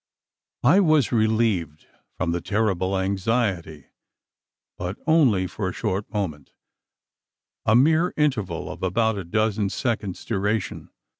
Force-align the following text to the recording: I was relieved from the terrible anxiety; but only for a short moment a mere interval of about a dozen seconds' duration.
I 0.63 0.79
was 0.79 1.11
relieved 1.11 1.85
from 2.17 2.31
the 2.31 2.41
terrible 2.41 2.97
anxiety; 2.97 3.85
but 4.75 4.97
only 5.05 5.45
for 5.45 5.69
a 5.69 5.73
short 5.73 6.11
moment 6.11 6.53
a 7.67 7.75
mere 7.75 8.11
interval 8.17 8.71
of 8.71 8.81
about 8.81 9.19
a 9.19 9.23
dozen 9.23 9.69
seconds' 9.69 10.25
duration. 10.25 10.89